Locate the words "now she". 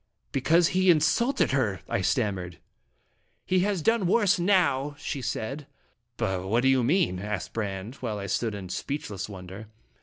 4.39-5.21